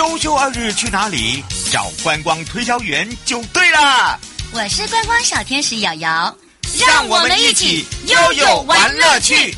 [0.00, 1.44] 周休二日去哪里？
[1.70, 4.18] 找观光推销员就对了。
[4.50, 6.34] 我是观光小天使瑶瑶，
[6.88, 9.54] 让我们一起悠悠玩乐趣。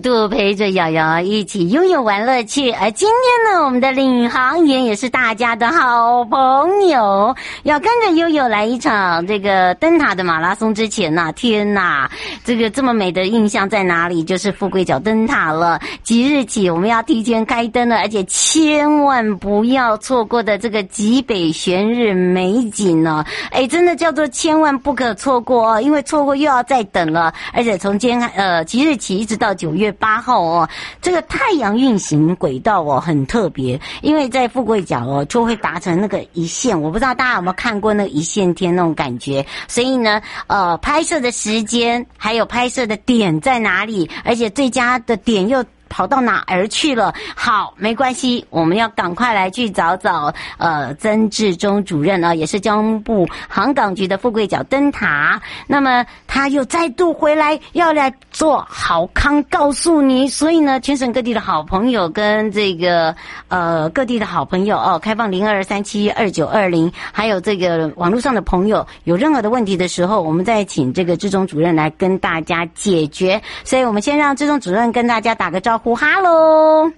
[0.00, 7.34] 度陪着瑶瑶一起拥有玩乐趣，而今天呢，我们的领航员也是大家的好朋友，
[7.64, 12.08] 要跟着悠悠来一场这个灯塔的马拉松之前呐，天呐，
[12.44, 14.22] 这个这么美的印象在哪里？
[14.22, 15.80] 就是富贵角灯塔了。
[16.02, 23.24] 即日起我们要提前开灯了，而且千万不要错过的这个极北悬日美景呢！
[23.50, 29.52] 哎，真的叫做千万不可错过哦，因为错过又要再等了，而且从今天呃即日起一直到。
[29.62, 30.68] 九五月八号哦，
[31.00, 45.64] 这个太阳运行轨道哦很特别，因为在富贵角哦就会达成那个一线，我不知道大家有没有看过那个一线天那种感觉，所以呢，呃，拍摄的时间还有拍摄的点在哪里，而且最佳的点又。
[45.92, 47.12] 跑到哪儿去了？
[47.36, 55.38] 好，没关系，我们要赶快来去找找呃曾志忠主任啊，也是交通部航港局的富贵角灯塔。
[55.66, 60.26] 那么他又再度回来要来做好康，告诉你。
[60.26, 63.14] 所以呢，全省各地的好朋友跟这个
[63.48, 73.38] 呃各地的好朋友哦，开放零二三七二九二零，还有这个网络上的朋友有任何的问题的时候，我们再请这个志忠主任来跟大家解决。
[73.62, 75.81] 所以我们先让志忠主任跟大家打个招呼。
[75.82, 76.88] 哈喽，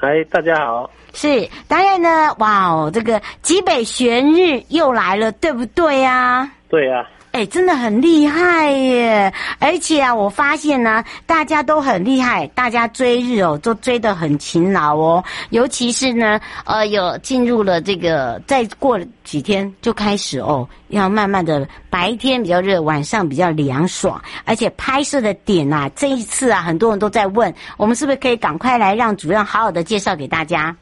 [0.00, 0.90] 嗨，大家好。
[1.12, 6.50] 是，当然呢，哇哦，这个极北玄日又来了，对不对啊？
[6.70, 7.06] 对啊。
[7.32, 9.32] 哎，真的很厉害耶！
[9.60, 15.22] 而且啊，我发现呢，大家都很厉害，大家追日哦，都追得很勤劳哦。
[15.50, 24.20] 尤其是呢，呃，有进入了这个，再过几天就开始哦，要慢慢的白天比较热，晚上比较凉爽。
[24.44, 30.76] 而且拍摄的点啊，这一次啊，很多人都在问，我们是不是可以赶快来让主任好好的介绍给大家？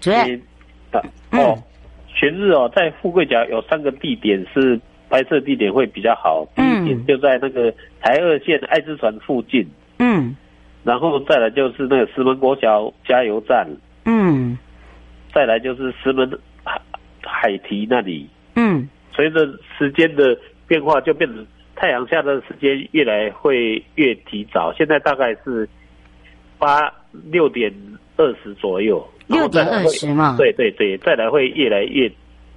[0.00, 0.40] 主任，
[0.92, 1.02] 哦。
[1.32, 1.62] 嗯
[2.18, 6.44] 全日哦，在富贵角有三个地点是拍摄地点会比较好。
[6.56, 9.64] 第一点就在那个台二线爱之船附近。
[10.00, 10.34] 嗯。
[10.82, 13.64] 然后再来就是那个石门国小加油站。
[14.04, 14.58] 嗯。
[15.32, 16.28] 再来就是石门
[16.64, 16.80] 海
[17.22, 18.28] 海堤那里。
[18.56, 18.88] 嗯。
[19.14, 19.46] 随着
[19.78, 20.36] 时间的
[20.66, 21.46] 变化，就变成
[21.76, 24.72] 太阳下的时间越来会越提早。
[24.72, 25.68] 现在大概是
[26.58, 26.92] 八
[27.30, 27.72] 六点
[28.16, 29.08] 二十左右。
[29.28, 32.10] 六点二十嘛，对对对，再来会越来越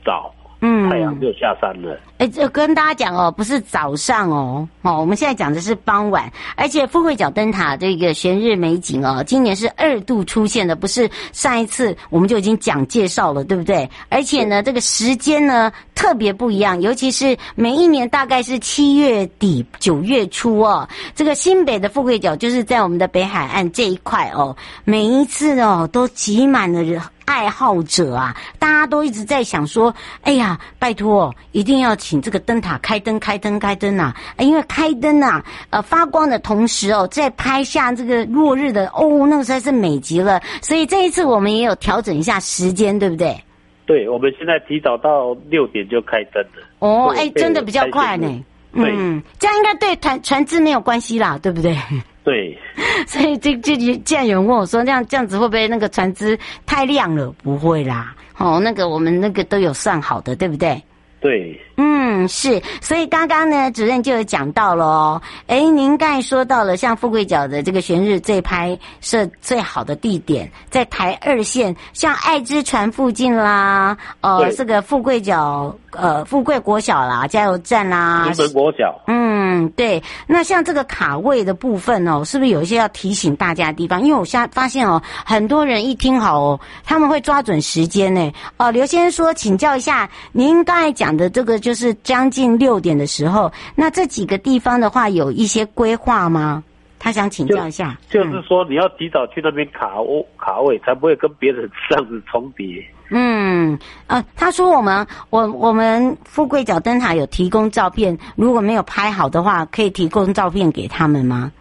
[0.03, 1.99] 早，嗯，太阳就下山了。
[2.21, 13.89] 哎，这跟大家讲哦，不是早上哦，哦，我们现在讲的是傍晚，而且富贵角灯塔这个悬日美景哦，今年是二度出现的，不是上一次我们就已经讲介绍了，对不对？
[14.09, 27.01] 而且呢，这个时间呢特别不一样，尤其是每一年大概是七月底九月初哦，这个新北的富贵角就是在我们的北海岸这一块哦，每一次哦都挤满了人。
[27.23, 29.93] 爱好者啊，大家都一直在想说，
[30.23, 34.13] 哎呀，拜托，一定要请这个灯塔开灯、开灯、开灯啊！
[34.37, 40.41] 因为开灯啊，呃，发光的同时哦，在拍下这个落日的哦，那个实在是美极了。
[40.61, 43.41] 所以这一次我们也有调整一下时间，对不对？
[43.85, 46.67] 对，我们现在提早到六点就开灯了。
[46.79, 48.27] 哦，哎，真的比较快呢。
[48.73, 51.77] 嗯，这样应该对船船只没有关系啦，对不对？
[52.25, 52.59] 对，
[53.07, 57.33] 所以这这既然有人问我说，这样这样子会不会那个船只太亮了？
[57.41, 60.83] 不会啦，哦，那个我们那个都有算好的，对不对？
[61.21, 84.01] 对，嗯，是，所以刚刚呢，主任就有讲到了哦，哎，您刚才说到了，像富贵角的这个悬日最拍摄最好的地点在台二线，像爱之船附近啦，呃，这个富贵角，呃，富贵国小啦，加油站啦，富贵国小，嗯，对，那像这个卡位的部分哦，是不是有一些要提醒大家的地方？
[84.01, 88.31] 因为我现在发现哦，很多人一听好哦，他们会抓准时间呢。
[88.57, 91.10] 哦，刘先生说，请教一下，您刚才讲。
[91.15, 96.63] 的这个就是将近六点的时候，那这几个地方的话有一些规划吗？
[96.99, 97.97] 他想请教一下。
[98.09, 102.85] 就，就是说你要提早去那边卡位卡位，才不会跟别人这样子重叠。
[103.09, 103.77] 嗯，
[104.07, 111.51] 呃，他说我们我我们富贵角灯塔有提供照片，如果没有拍好的话，可以提供照片给他们吗？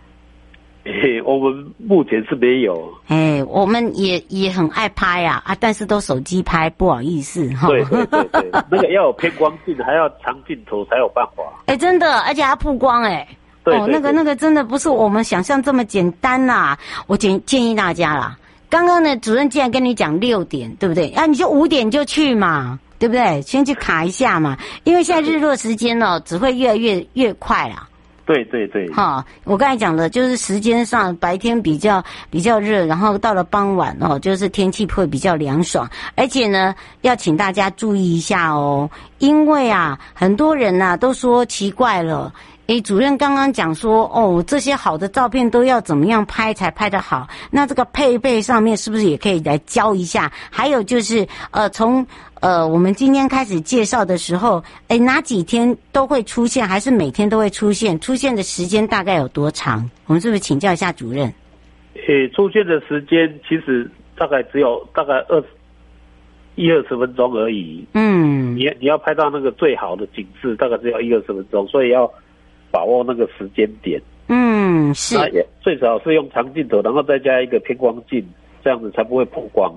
[0.84, 2.92] 欸、 我们目前是没有。
[3.08, 7.68] 哎、欸，我们也也很爱拍啊啊，但是都手机拍，不好意思哈。
[7.68, 11.42] 对对对对， 那个要有偏光镜，还要长镜头才有办法。
[11.66, 13.28] 哎、欸，真的，而且还要曝光哎、欸。
[13.62, 13.84] 对，对，对。
[13.84, 16.78] 哦，那个那个真的不是我们想象这么简单呐、啊。
[17.06, 18.38] 我建建议大家啦，
[18.68, 21.08] 刚刚呢，主任既然跟你讲六点，对不对？
[21.10, 22.78] 啊，你就五点就去嘛。
[23.00, 23.40] 对不对？
[23.40, 27.88] 先去卡一下嘛，因为现在日落时间哦，只会越来越越快啦。
[28.30, 32.00] 对对对，哈，我刚才讲的就是时间上白天比较
[32.30, 38.88] 比较热，然后到了傍晚哦，就是天气会比较凉爽，而且呢，要请大家注意一下哦，
[39.18, 42.32] 因为啊，很多人呐、啊、都说奇怪了。
[42.70, 47.26] 诶，主任刚刚讲说，哦，这些好的照片都要怎么样拍才拍得好？
[47.50, 50.30] 那这个配备上面是不是也可以来教一下？
[50.52, 52.06] 还有就是，呃，从
[52.38, 57.98] 呃我们今天开始介绍的时候，诶，哪几天都会出现，还是每天都会出现？
[57.98, 59.90] 出现的时间大概有多长？
[60.06, 61.26] 我们是不是请教一下主任？
[62.06, 65.46] 诶，出现的时间其实大概只有大概二十
[66.54, 67.84] 一二十分钟而已。
[67.94, 72.08] 嗯，你你要拍到那个最好的景致，大概只有一二十分钟，所以要。
[72.70, 78.24] 把握那个时间点，嗯，是，那也最少是用长镜头，然后再加一个偏光镜，
[78.62, 79.72] 这样子才不会曝光。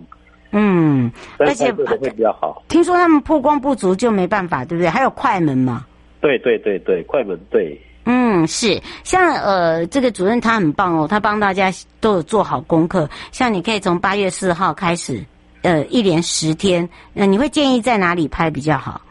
[0.52, 2.64] 嗯，而且会比较好。
[2.68, 4.88] 听说他们曝光不足就没办法，对不对？
[4.88, 5.86] 还有快门嘛？
[6.22, 7.80] 对对对对，快门对。
[8.06, 13.10] 嗯，是，像呃，这个主任他很棒哦，他帮大家都有做好功课。
[13.32, 15.26] 像你可以从八月四号开始，
[15.64, 19.02] 呃，一连十天，呃，你会建议在哪里拍比较好？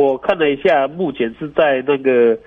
[0.00, 2.38] 我看了一下，目前是在那个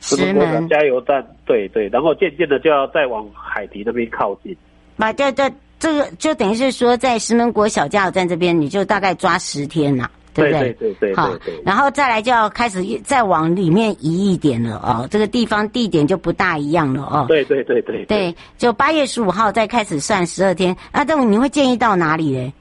[0.00, 4.54] 石门加油站，对对，然后渐渐的就要再往海堤那边靠近。
[4.98, 10.60] 啊，对对，这个就等于是说，在石门国小加油站这边，你就大概抓十天了，对不对？
[10.60, 11.16] 对对对对。
[11.16, 11.32] 好，
[11.64, 17.24] 然后再来就要开始再往里面移一点了哦，这个地方地点就不大一样了哦。
[17.28, 18.04] 对对对对。
[18.04, 20.76] 对，就八月十五号再开始算十二天。
[20.92, 22.52] 那这种你会建议到哪里呢？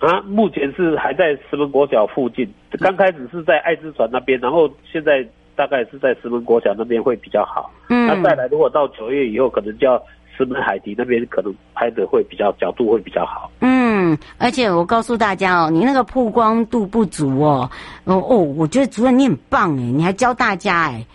[0.00, 2.50] 啊，目前是还在石门国小附近，
[2.80, 5.22] 刚开始是在爱之船那边，然后现在
[5.54, 7.70] 大概是在石门国小那边会比较好。
[7.90, 10.02] 嗯，那再来如果到九月以后，可能就要
[10.36, 13.50] 石门海堤那边，可能拍的会比较角度会比较好。
[13.60, 17.70] 嗯，而且我告诉大家哦，你那个曝光度不足哦，
[18.04, 21.06] 哦哦，我觉得主任你很棒哎，你还教大家诶。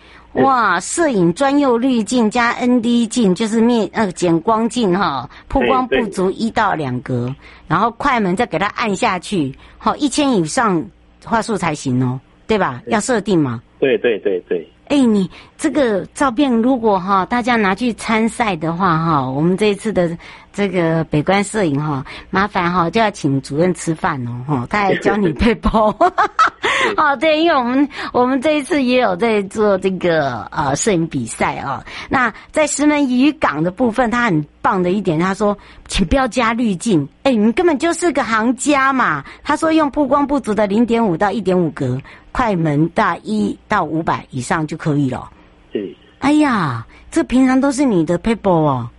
[0.42, 7.34] 哇，摄影专用滤镜加 ND 镜，就是面呃减光镜哈，曝光不足一到两格，
[7.66, 10.84] 然后快门再给它按下去，好一千以上
[11.24, 12.82] 画素才行哦，对吧？
[12.86, 13.62] 要设定嘛？
[13.78, 14.68] 对对对对。
[14.88, 20.16] 哎，你这个照片如果哈大家拿去参赛的话哈，我们这一次的。
[20.56, 25.94] 这个北关摄影哈，麻烦哈就要请主任吃饭哦哈，他还教你配包，
[26.96, 31.84] 哦对，因为我们我们这一次也有在做这个呃摄影比赛哦。
[32.08, 35.54] 那在石门渔港的部分，他很棒的一点，他说
[35.88, 39.22] 请不要加滤镜，哎，你根本就是个行家嘛。
[39.44, 42.00] 他说用曝光不足的零点五到一点五格，
[42.32, 45.30] 快门大一到五百以上就可以了。
[45.72, 48.90] 对，哎呀，这平常都是你的 paper 哦。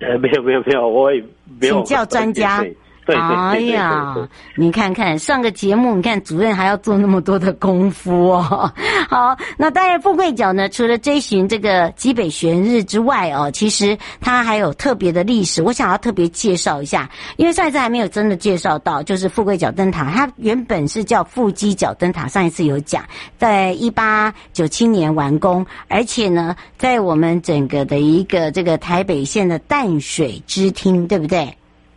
[0.00, 1.22] 呃，没有没有没有，我也
[1.60, 1.76] 没有。
[1.76, 2.60] 请教专家。
[2.60, 2.76] 对，
[3.06, 4.14] 哎呀，
[4.54, 8.72] 你看看上个节目，你看主任还要做那么多的功夫哦。
[9.10, 23.04] 好，那当然富贵角呢，除了追寻这个基北玄日之外哦，其实它还有特别的历史，我想要特别介绍一下，因为上一次还没有真的介绍到，就是富贵角灯塔，它原本是叫富基角灯塔，上一次有讲，
[23.36, 31.52] 在一八九七年完工，而且呢，在我们整个的一个这个台北县的淡水支厅，对不对？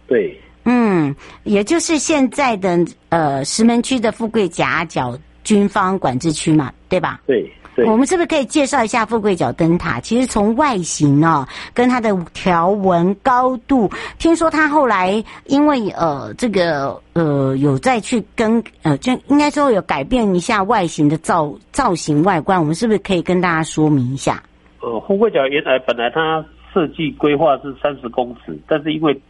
[0.08, 0.42] 对。
[0.66, 7.22] 嗯，也就是现在的呃石门区的富贵夹角军方管制区嘛，对吧？
[7.28, 7.86] 对对。
[7.86, 10.00] 我们是不是可以介绍一下富贵角灯塔？
[10.00, 24.42] 其实从外形哦，跟它的条纹、高度，听说它后来因为呃这个呃有再去跟呃，就应该说有改变一下外形的造造型外观，我们是不是可以跟大家说明一下？
[24.82, 26.44] 呃，富贵角原来本来它
[26.74, 29.22] 设计规划是三十公尺，但是因为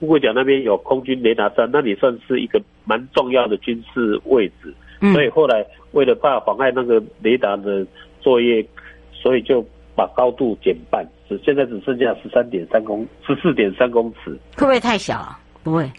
[0.00, 7.86] 富贵角那边有空军雷达站，那里算是一个蛮重要的军事位置，嗯、所以后来为了怕妨碍那个雷达的
[8.20, 8.64] 作业，
[9.12, 9.64] 所以就
[9.96, 14.30] 把高度减半，只现在只剩下十三点三公十四点三公尺。
[14.56, 15.38] 会不会太小啊？
[15.64, 15.90] 不会，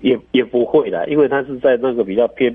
[0.00, 2.54] 也也不会啦，因为它是在那个比较偏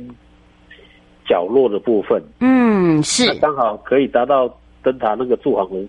[1.28, 2.22] 角落的部分。
[2.40, 4.48] 嗯，是刚好可以达到
[4.84, 5.88] 灯塔那个驻航的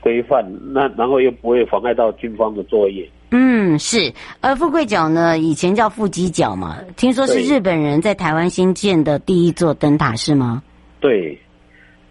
[0.00, 3.06] 规范，那然后又不会妨碍到军方的作业。
[3.36, 4.12] 嗯，是。
[4.40, 10.62] 而富贵角呢，以前叫富基角嘛，听说是日本人在台湾新建的第一座灯塔，是吗？
[11.00, 11.36] 对。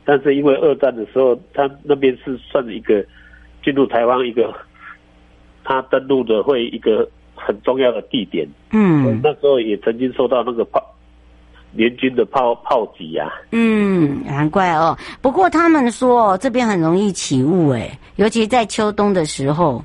[0.03, 3.01] 但是因为二战的时候，他那边是算一个
[3.63, 4.53] 进入台湾一个
[5.63, 8.46] 他登陆的会一个很重要的地点。
[8.72, 9.22] 嗯。
[9.24, 10.84] 那时候也曾经受到那个炮
[11.72, 13.32] 联军的炮炮击呀。
[13.51, 14.98] 嗯，难怪哦。
[15.22, 19.82] 不过他们说这边很容易起雾，哎，尤其在秋冬的时候。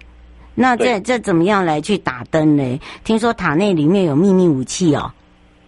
[0.60, 2.80] 那这这怎么样来去打灯呢？
[3.04, 5.12] 听说塔内里面有秘密武器哦。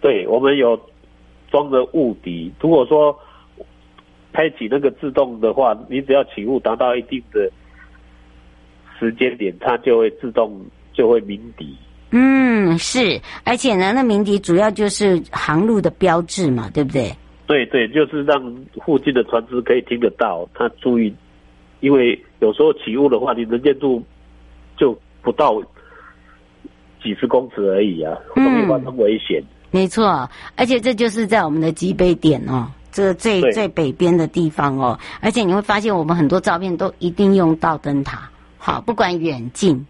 [0.01, 0.77] 对，我们有
[1.49, 2.51] 装着雾笛。
[2.59, 3.17] 如果说
[4.33, 7.49] 开启那个自动的话，你只要起雾达到一定的
[8.99, 10.59] 时间点，它就会自动
[10.91, 11.77] 就会鸣笛。
[12.09, 17.09] 嗯，是，而且呢，那鸣笛主要就是航路的标志嘛，对不对？
[17.47, 18.41] 对对，就是让
[18.85, 21.13] 附近的船只可以听得到，他注意，
[21.79, 24.03] 因为有时候起雾的话，你能见度
[24.81, 25.61] 就不到
[27.03, 29.39] 几十公尺而已啊，容易发生危险。
[29.69, 39.85] 没错，而且这就是在我们的脊背点哦，这最最北边的地方哦，而且你会发现我们很多照片都一定用到灯塔，好，不管远近。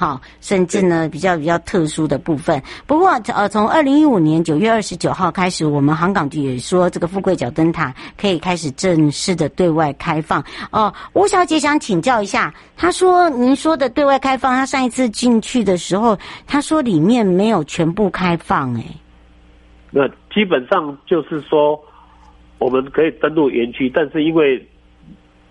[0.00, 2.58] 好，甚至呢比较比较特殊的部分。
[2.86, 10.42] 不过呃，从二零一五年九月二十九号开始，我们航港局也说这个富贵角灯塔可以开始正式的对外开放。
[10.72, 16.16] 哦、吴小姐想请教一下，她说您说的对外开放，她上一次进去的时候，
[16.46, 18.84] 她说里面没有全部开放，哎，
[19.90, 21.78] 那基本上就是说
[22.56, 24.66] 我们可以登陆园区，但是因为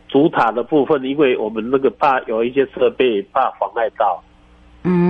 [0.08, 4.24] 主塔的部分，因为我们那个怕有一些设备怕妨碍到。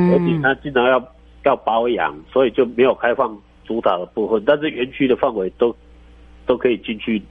[0.10, 1.02] 嗯，而且它经常要
[1.44, 5.76] 要保养，所以就没有开放主打的部分，但是园区的范围都
[6.46, 7.22] 都可以进去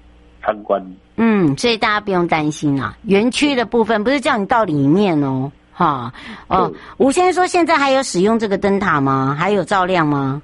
[0.42, 0.82] 参观。
[1.16, 6.12] 嗯，所以大家不用担心啊，园区的部分不是叫你到里面哦，哈
[6.46, 6.72] 哦。
[6.96, 9.36] 吴先生说现在还有使用这个灯塔吗？
[9.38, 10.40] 还有照亮吗？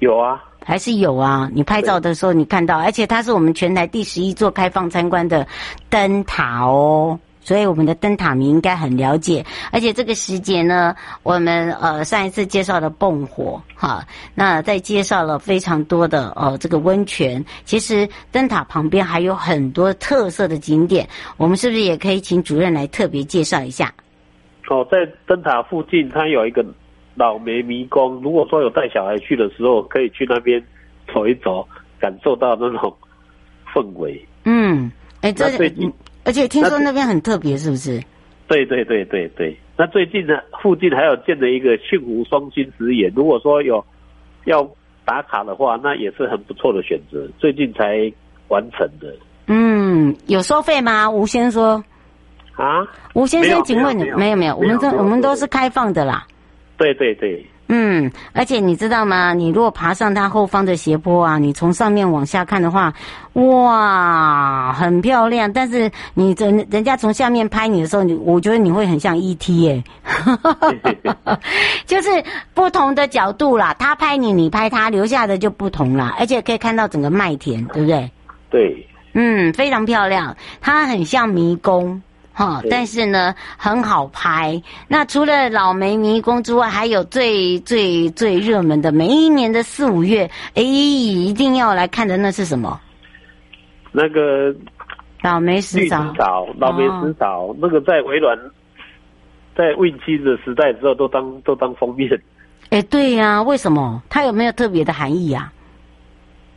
[0.00, 1.48] 有啊，还是有啊。
[1.54, 5.46] 你拍照的时候你看到，而且它是我们全台第十一座开放参观的
[5.88, 7.18] 灯塔哦。
[7.46, 17.44] 所以我们的灯塔迷应该很了解，而且这个时节呢，我们呃上一次介绍了蹦火哈，那再介绍了非常多的呃这个温泉。
[17.64, 23.94] 其实灯塔旁边还有很多特色的景点，我们是不是也可以请主任来特别介绍一下？
[24.68, 26.66] 哦，在灯塔附近，它有一个
[27.14, 28.20] 老梅迷宫。
[28.22, 30.60] 如果说有带小孩去的时候，可以去那边
[31.14, 31.64] 走一走，
[32.00, 32.92] 感受到那种
[33.72, 34.20] 氛围。
[34.42, 35.92] 嗯，哎，这最近。
[36.26, 38.02] 而且听说那边很特别，是不是？
[38.48, 39.56] 对对对对对。
[39.78, 43.12] 那最近呢，附近还有建了一个幸福双星石眼。
[43.14, 43.84] 如果说有
[44.44, 44.68] 要
[45.04, 47.26] 打卡的话，那也是很不错的选择。
[47.38, 48.12] 最近才
[48.48, 49.14] 完成的。
[49.46, 51.08] 嗯，有收费吗？
[51.08, 51.84] 吴先生说。
[52.56, 52.86] 啊？
[53.14, 54.56] 吴先生，请问你没有没有，没有？
[54.56, 56.26] 我们这我们都是开放的啦。
[56.76, 57.44] 对对对。
[57.68, 59.34] 嗯，而且你知道吗？
[59.34, 62.92] 你如果爬上它后方的斜坡啊，你从上面往下看的话，
[63.32, 65.52] 哇，很漂亮。
[65.52, 69.82] 但是你人人家从下面拍你的时候，你我觉得你会很像 ET 耶，
[71.86, 72.08] 就是
[72.54, 73.74] 不同的角度啦。
[73.78, 76.14] 他拍你，你拍他，留下的就不同啦。
[76.18, 78.10] 而且可以看到整个麦田，对不对？
[78.48, 80.36] 对，嗯，非常漂亮。
[80.60, 82.00] 它很像迷宫。
[82.38, 84.62] 哈，但是呢，很好拍。
[84.88, 92.78] 那除了老梅迷宫之外，还有最最最热门的，每一年的四五月，哎，一定要来看的那是什么？
[93.90, 94.54] 那个
[95.22, 96.14] 老梅石藻，
[96.58, 98.38] 老梅石藻，哦、那个在微软，
[99.56, 102.20] 在 Win7 的时代之后，都当都当封面。
[102.68, 104.02] 哎，对呀、啊，为什么？
[104.10, 105.52] 它有没有特别的含义呀、啊？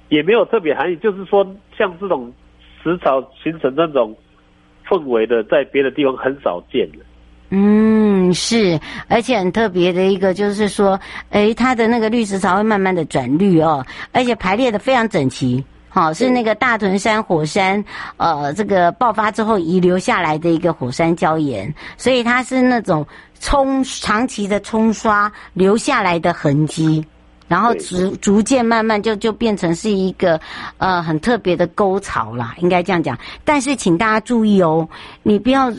[0.10, 2.30] 也没有特别含义，就是说，像这种
[2.84, 4.14] 石草形成那种。
[4.90, 6.98] 氛围的，在别的地方很少见的。
[7.52, 11.00] 嗯，是，而且很特别的一个就是说，
[11.32, 15.64] 诶，它的那个绿石槽会慢慢的转绿哦，而且排列的非常整齐。
[15.92, 17.84] 好，是那个大屯山火山，
[18.18, 23.04] 呃，这个爆发之后遗留下来的一个火山礁岩，所以它是那种
[23.40, 27.04] 冲长期的冲刷留下来的痕迹。
[27.50, 30.40] 然后逐逐渐慢慢就就变成是一个
[30.78, 33.18] 呃很特别的沟槽啦，应该这样讲。
[33.44, 34.88] 但是请大家注意哦，
[35.24, 35.70] 你不要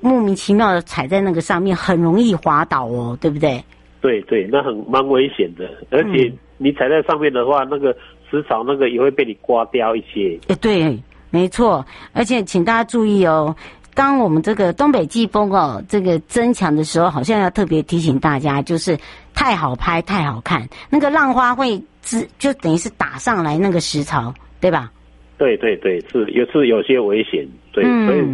[0.00, 3.62] 莫名其妙的踩在那个上面，很容易滑倒哦，对不对？
[4.00, 5.68] 对对，那很蛮危险的。
[5.90, 7.94] 而且你踩在上面的话，嗯、那个
[8.30, 10.38] 石槽那个也会被你刮掉一些。
[10.46, 10.96] 诶，对，
[11.30, 11.84] 没错。
[12.12, 13.54] 而且请大家注意哦。
[13.94, 18.96] 当我们这个东北季风哦，这个增强的时候，好像要特别提醒大家，就是
[19.36, 24.90] 太好拍、太好看，那个浪花会直，就等于是打上来那个石槽，对吧？
[25.38, 28.24] 对对对，是也是有些危险，对，嗯、所以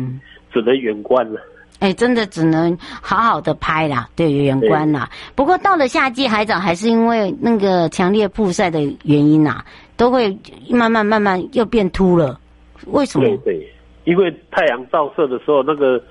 [0.53, 1.41] 只能远观了。
[1.81, 5.11] 哎，真的只能好好的拍啦，对，远观啦。
[5.35, 9.65] 不过到了夏季海藻，还是因为那个强烈曝晒的原因呐，
[9.97, 10.39] 都会
[10.71, 12.39] 慢慢慢慢又变秃了。
[12.87, 13.27] 为什么？
[13.27, 13.69] 对对。
[14.05, 16.03] 因为太阳照射的时候，那个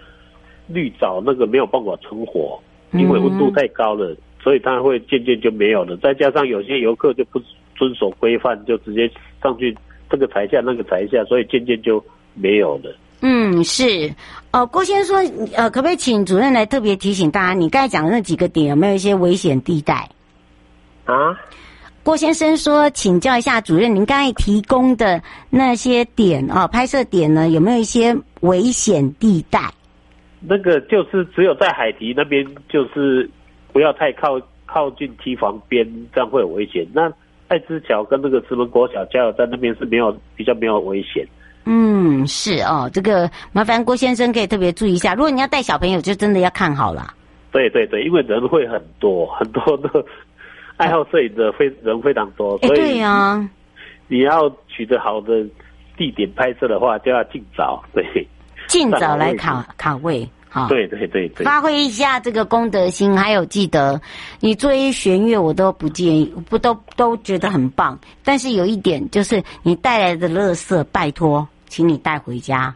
[0.68, 2.58] 绿藻那个没有办法存活，
[2.94, 5.96] 因为温度太高了，所以它会渐渐就没有了。
[5.98, 7.42] 再加上有些游客就不
[7.76, 9.10] 遵守规范，就直接
[9.42, 9.76] 上去
[10.10, 12.96] 这个台下那个台下，所以渐渐就没有了。
[13.22, 14.12] 嗯，是。
[14.52, 20.10] 呃，郭先生说，呃，可不可以请主任来特别提醒大家，你刚才讲的那几个点有没有一些危险地带？
[21.06, 21.40] 啊？
[22.04, 25.22] 郭先生说，请教一下主任，您刚才提供的
[25.52, 29.72] 那些点啊，拍摄点呢，有没有一些危险地带？
[30.40, 33.30] 那个就是只有在海堤那边，就是
[33.74, 36.88] 不要太靠靠近堤防边，这样会有危险。
[36.94, 37.12] 那
[37.48, 41.26] 爱之桥跟那个石门国小加油站那边是没有比较没有危险。
[41.66, 45.14] 嗯，是哦，这个麻烦郭先生可以特别注意一下。
[45.14, 47.14] 如果你要带小朋友，就真的要看好了。
[47.52, 50.04] 对对对，因为人会很多很多的。
[50.78, 53.48] 爱好摄影的非人非常多，所以对呀，
[54.08, 55.46] 你要取得好的
[55.96, 58.04] 地点拍摄的话，就要尽早，对，
[58.68, 64.02] 尽早来卡卡位，好，对对对对，发挥一下这个功德心，还有记得
[64.42, 72.76] 你做一弦乐，我都不建议，不都都觉得很棒，但是有一点就是你带来的乐色，拜托，请你带回家。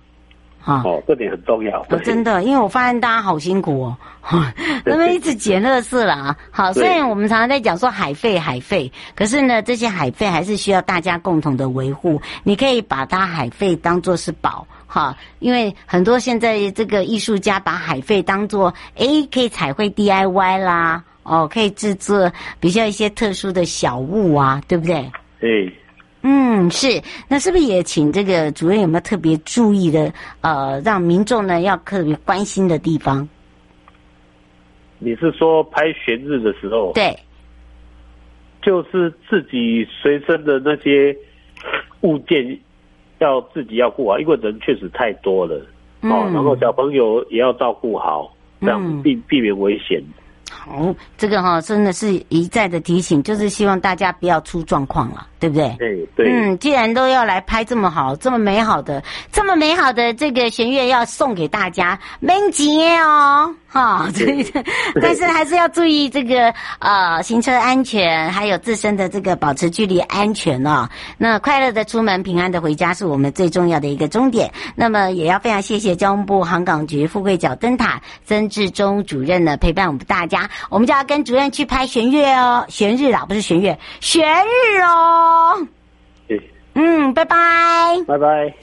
[0.64, 1.80] 啊，哦，这点很重要。
[1.90, 3.98] 哦，真的，因为我发现大家好辛苦哦，
[4.84, 6.36] 那么一直捡垃圾了啊。
[6.50, 12.20] 好，虽然我们常常在讲说海费海费，可是呢，这些海费还是需要大家共同的维护。
[12.42, 25.12] 你可以把它海费当做是宝，哈，因为很多现在这个艺术家把海费当做，诶，可以彩绘 DIY 啦，哦，可以制作比较一些特殊的小物啊，对不对？
[25.42, 25.70] 对。
[26.22, 26.88] 嗯，是，
[27.28, 30.14] 那是不是也请这个主任有没有特别注意的？
[30.40, 33.28] 呃，让民众呢要特别关心的地方？
[34.98, 36.94] 你是说拍悬日的时候？
[36.94, 37.14] 对，
[38.62, 41.14] 就是自己随身的那些
[42.02, 42.58] 物件
[43.20, 45.60] 要自己要顾好，因为人确实太多了，
[46.02, 48.32] 嗯、哦，然后小朋友也要照顾好，
[48.62, 50.02] 这样避避免危险。
[50.52, 55.76] 好，这个哈真的是一再的提醒，就是希望大家不要出状况了，对不对？
[55.78, 56.32] 对对。
[56.32, 63.54] 嗯，既然都要来拍这么好、这么美好的、这么美好的这个弦乐，要送给大家，免钱哦。
[63.68, 64.64] 哈，对对，
[65.02, 70.88] 但是还是要注意这个呃行车安全，还有自身的这个保持距离安全哦。
[71.18, 74.50] 那快乐的出门，平安的回家，是我们最重要的一个终点。
[74.76, 85.35] 那么也要非常谢谢交通部航港局富贵角灯塔曾志忠主任呢陪伴我们大家，我们就要跟主任去拍弦乐哦，弦日啦，不是弦乐，弦日哦。
[86.28, 86.42] 对，
[86.74, 87.36] 嗯，拜拜，
[88.08, 88.54] 拜拜。